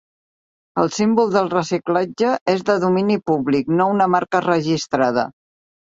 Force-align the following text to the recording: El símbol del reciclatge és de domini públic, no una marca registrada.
El 0.83 0.87
símbol 0.99 1.35
del 1.35 1.51
reciclatge 1.51 2.31
és 2.55 2.65
de 2.71 2.77
domini 2.85 3.19
públic, 3.33 3.69
no 3.83 3.91
una 3.99 4.09
marca 4.15 4.43
registrada. 4.49 5.27